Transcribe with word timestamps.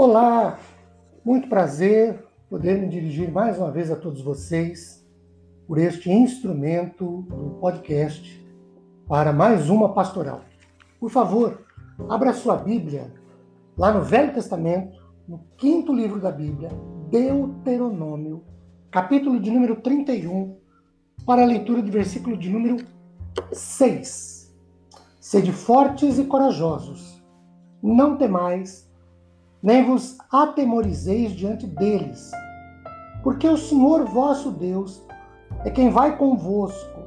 Olá, 0.00 0.60
muito 1.24 1.48
prazer 1.48 2.24
poder 2.48 2.78
me 2.78 2.88
dirigir 2.88 3.32
mais 3.32 3.58
uma 3.58 3.68
vez 3.68 3.90
a 3.90 3.96
todos 3.96 4.22
vocês 4.22 5.04
por 5.66 5.76
este 5.76 6.08
instrumento 6.08 7.22
do 7.22 7.58
podcast 7.60 8.48
para 9.08 9.32
mais 9.32 9.68
uma 9.68 9.92
pastoral. 9.92 10.42
Por 11.00 11.10
favor, 11.10 11.66
abra 12.08 12.32
sua 12.32 12.54
Bíblia 12.54 13.12
lá 13.76 13.92
no 13.92 14.04
Velho 14.04 14.32
Testamento, 14.32 15.04
no 15.26 15.40
quinto 15.56 15.92
livro 15.92 16.20
da 16.20 16.30
Bíblia, 16.30 16.70
Deuteronômio, 17.10 18.44
capítulo 18.92 19.40
de 19.40 19.50
número 19.50 19.80
31, 19.80 20.58
para 21.26 21.42
a 21.42 21.46
leitura 21.46 21.82
do 21.82 21.90
versículo 21.90 22.36
de 22.36 22.48
número 22.48 22.76
6. 23.50 24.56
Sede 25.18 25.50
fortes 25.50 26.20
e 26.20 26.24
corajosos, 26.24 27.20
não 27.82 28.16
temais 28.16 28.87
nem 29.62 29.84
vos 29.84 30.16
atemorizeis 30.30 31.32
diante 31.32 31.66
deles, 31.66 32.30
porque 33.22 33.48
o 33.48 33.56
Senhor 33.56 34.04
vosso 34.04 34.50
Deus 34.50 35.02
é 35.64 35.70
quem 35.70 35.90
vai 35.90 36.16
convosco, 36.16 37.00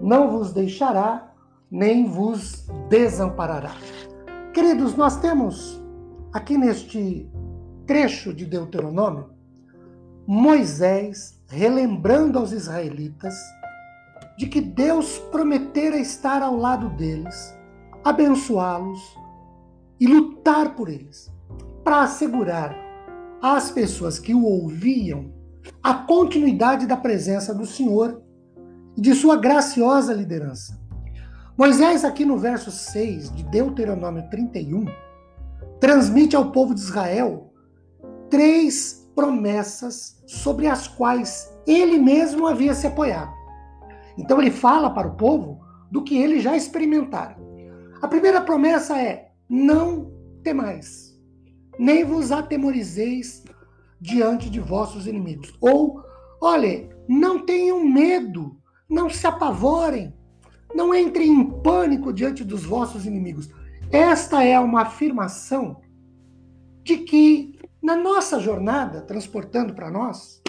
não 0.00 0.30
vos 0.30 0.52
deixará, 0.52 1.32
nem 1.70 2.06
vos 2.06 2.66
desamparará. 2.88 3.72
Queridos, 4.52 4.96
nós 4.96 5.20
temos 5.20 5.80
aqui 6.32 6.56
neste 6.56 7.30
trecho 7.86 8.32
de 8.32 8.46
Deuteronômio 8.46 9.30
Moisés 10.26 11.40
relembrando 11.48 12.38
aos 12.38 12.52
israelitas 12.52 13.34
de 14.38 14.46
que 14.46 14.60
Deus 14.60 15.18
prometera 15.30 15.98
estar 15.98 16.40
ao 16.40 16.56
lado 16.56 16.88
deles, 16.90 17.54
abençoá-los 18.04 19.00
e 19.98 20.06
lutar 20.06 20.74
por 20.76 20.88
eles 20.88 21.30
para 21.84 22.02
assegurar 22.02 22.76
às 23.42 23.70
pessoas 23.70 24.18
que 24.18 24.34
o 24.34 24.44
ouviam 24.44 25.32
a 25.82 25.94
continuidade 25.94 26.86
da 26.86 26.96
presença 26.96 27.54
do 27.54 27.66
Senhor 27.66 28.22
e 28.96 29.00
de 29.00 29.14
sua 29.14 29.36
graciosa 29.36 30.12
liderança. 30.12 30.78
Moisés, 31.56 32.04
aqui 32.04 32.24
no 32.24 32.38
verso 32.38 32.70
6 32.70 33.34
de 33.34 33.44
Deuteronômio 33.44 34.28
31, 34.30 34.86
transmite 35.78 36.34
ao 36.34 36.50
povo 36.52 36.74
de 36.74 36.80
Israel 36.80 37.52
três 38.30 39.10
promessas 39.14 40.22
sobre 40.26 40.66
as 40.66 40.86
quais 40.88 41.52
ele 41.66 41.98
mesmo 41.98 42.46
havia 42.46 42.74
se 42.74 42.86
apoiado. 42.86 43.32
Então 44.16 44.40
ele 44.40 44.50
fala 44.50 44.90
para 44.90 45.08
o 45.08 45.16
povo 45.16 45.60
do 45.90 46.02
que 46.02 46.16
ele 46.16 46.40
já 46.40 46.56
experimentara. 46.56 47.36
A 48.00 48.08
primeira 48.08 48.40
promessa 48.40 48.98
é: 48.98 49.32
não 49.48 50.12
temais 50.42 51.09
nem 51.80 52.04
vos 52.04 52.30
atemorizeis 52.30 53.42
diante 53.98 54.50
de 54.50 54.60
vossos 54.60 55.06
inimigos. 55.06 55.54
Ou, 55.62 56.04
olha, 56.38 56.90
não 57.08 57.46
tenham 57.46 57.82
medo, 57.82 58.60
não 58.86 59.08
se 59.08 59.26
apavorem, 59.26 60.14
não 60.74 60.94
entrem 60.94 61.30
em 61.30 61.50
pânico 61.62 62.12
diante 62.12 62.44
dos 62.44 62.64
vossos 62.64 63.06
inimigos. 63.06 63.48
Esta 63.90 64.44
é 64.44 64.60
uma 64.60 64.82
afirmação 64.82 65.80
de 66.82 66.98
que 66.98 67.58
na 67.82 67.96
nossa 67.96 68.38
jornada, 68.38 69.00
transportando 69.00 69.72
para 69.72 69.90
nós, 69.90 70.42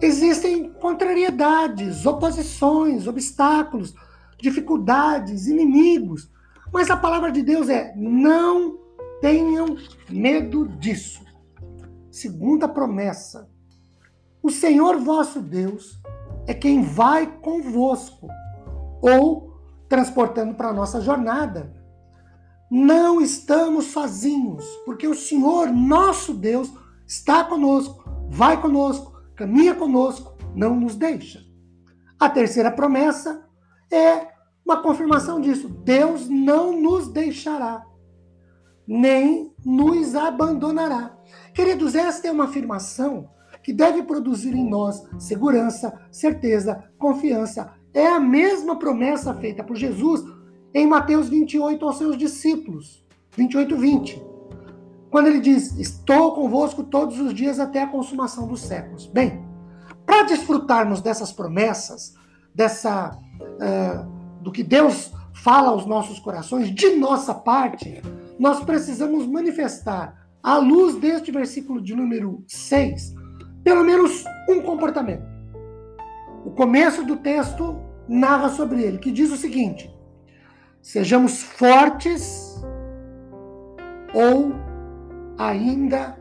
existem 0.00 0.72
contrariedades, 0.72 2.06
oposições, 2.06 3.06
obstáculos, 3.06 3.94
dificuldades, 4.40 5.46
inimigos. 5.46 6.30
Mas 6.72 6.88
a 6.88 6.96
palavra 6.96 7.30
de 7.30 7.42
Deus 7.42 7.68
é: 7.68 7.92
não 7.94 8.81
tenham 9.22 9.76
medo 10.10 10.68
disso. 10.68 11.24
Segunda 12.10 12.68
promessa: 12.68 13.48
o 14.42 14.50
Senhor 14.50 14.98
vosso 14.98 15.40
Deus 15.40 15.98
é 16.46 16.52
quem 16.52 16.82
vai 16.82 17.38
convosco, 17.38 18.28
ou 19.00 19.56
transportando 19.88 20.54
para 20.54 20.68
a 20.68 20.72
nossa 20.74 21.00
jornada. 21.00 21.72
Não 22.68 23.20
estamos 23.20 23.86
sozinhos, 23.86 24.64
porque 24.84 25.06
o 25.06 25.14
Senhor, 25.14 25.68
nosso 25.68 26.34
Deus, 26.34 26.72
está 27.06 27.44
conosco, 27.44 28.02
vai 28.28 28.60
conosco, 28.60 29.12
caminha 29.36 29.74
conosco, 29.74 30.36
não 30.54 30.74
nos 30.74 30.96
deixa. 30.96 31.44
A 32.18 32.28
terceira 32.28 32.72
promessa 32.72 33.46
é 33.90 34.26
uma 34.64 34.82
confirmação 34.82 35.40
disso: 35.40 35.68
Deus 35.68 36.28
não 36.28 36.80
nos 36.80 37.08
deixará 37.08 37.86
nem 38.86 39.52
nos 39.64 40.14
abandonará. 40.14 41.16
Queridos, 41.54 41.94
esta 41.94 42.28
é 42.28 42.32
uma 42.32 42.44
afirmação 42.44 43.28
que 43.62 43.72
deve 43.72 44.02
produzir 44.02 44.54
em 44.54 44.68
nós 44.68 45.02
segurança, 45.18 46.00
certeza, 46.10 46.84
confiança. 46.98 47.72
É 47.94 48.06
a 48.06 48.18
mesma 48.18 48.78
promessa 48.78 49.34
feita 49.34 49.62
por 49.62 49.76
Jesus 49.76 50.22
em 50.74 50.86
Mateus 50.86 51.28
28 51.28 51.84
aos 51.84 51.98
seus 51.98 52.16
discípulos, 52.16 53.04
28, 53.36 53.76
20. 53.76 54.22
Quando 55.10 55.26
ele 55.26 55.40
diz: 55.40 55.78
Estou 55.78 56.34
convosco 56.34 56.82
todos 56.82 57.20
os 57.20 57.34
dias 57.34 57.60
até 57.60 57.82
a 57.82 57.86
consumação 57.86 58.46
dos 58.46 58.62
séculos. 58.62 59.06
Bem, 59.06 59.44
para 60.06 60.22
desfrutarmos 60.22 61.00
dessas 61.00 61.30
promessas, 61.30 62.14
dessa 62.54 63.16
uh, 63.40 64.42
do 64.42 64.50
que 64.50 64.62
Deus 64.62 65.12
fala 65.34 65.68
aos 65.68 65.86
nossos 65.86 66.18
corações, 66.18 66.74
de 66.74 66.96
nossa 66.96 67.34
parte, 67.34 68.02
nós 68.42 68.64
precisamos 68.64 69.24
manifestar, 69.24 70.26
à 70.42 70.58
luz 70.58 70.96
deste 70.96 71.30
versículo 71.30 71.80
de 71.80 71.94
número 71.94 72.42
6, 72.48 73.14
pelo 73.62 73.84
menos 73.84 74.24
um 74.48 74.60
comportamento. 74.62 75.22
O 76.44 76.50
começo 76.50 77.04
do 77.04 77.18
texto 77.18 77.80
narra 78.08 78.48
sobre 78.48 78.82
ele, 78.82 78.98
que 78.98 79.12
diz 79.12 79.30
o 79.30 79.36
seguinte: 79.36 79.88
sejamos 80.80 81.40
fortes 81.40 82.60
ou 84.12 84.52
ainda 85.38 86.18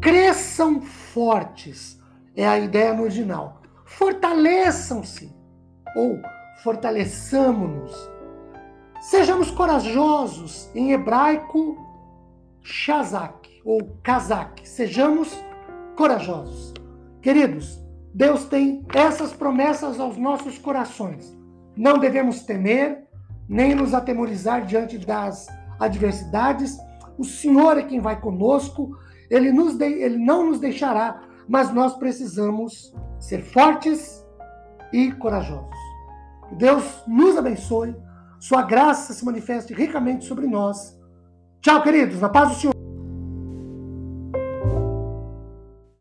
cresçam 0.00 0.80
fortes. 0.80 2.00
É 2.34 2.48
a 2.48 2.58
ideia 2.58 2.94
no 2.94 3.02
original. 3.02 3.60
Fortaleçam-se 3.84 5.30
ou 5.94 6.18
fortaleçamos-nos 6.62 8.10
Sejamos 9.02 9.50
corajosos, 9.50 10.70
em 10.76 10.92
hebraico, 10.92 11.76
shazak 12.62 13.60
ou 13.64 13.98
kazak. 14.00 14.66
Sejamos 14.66 15.36
corajosos. 15.96 16.72
Queridos, 17.20 17.84
Deus 18.14 18.44
tem 18.44 18.86
essas 18.94 19.32
promessas 19.32 19.98
aos 19.98 20.16
nossos 20.16 20.56
corações. 20.56 21.36
Não 21.76 21.98
devemos 21.98 22.44
temer, 22.44 23.08
nem 23.48 23.74
nos 23.74 23.92
atemorizar 23.92 24.64
diante 24.64 24.96
das 24.98 25.48
adversidades. 25.80 26.78
O 27.18 27.24
Senhor 27.24 27.78
é 27.78 27.82
quem 27.82 27.98
vai 27.98 28.20
conosco, 28.20 28.96
ele, 29.28 29.50
nos 29.50 29.76
de... 29.76 29.84
ele 29.84 30.16
não 30.16 30.46
nos 30.46 30.60
deixará, 30.60 31.22
mas 31.48 31.74
nós 31.74 31.96
precisamos 31.96 32.94
ser 33.18 33.42
fortes 33.42 34.24
e 34.92 35.10
corajosos. 35.10 35.76
Deus 36.52 37.02
nos 37.08 37.36
abençoe 37.36 37.96
sua 38.42 38.60
graça 38.60 39.12
se 39.12 39.24
manifeste 39.24 39.72
ricamente 39.72 40.24
sobre 40.24 40.48
nós. 40.48 40.98
Tchau, 41.60 41.80
queridos. 41.80 42.20
Na 42.20 42.28
paz 42.28 42.48
do 42.48 42.54
Senhor. 42.56 42.81